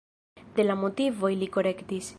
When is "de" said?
0.59-0.65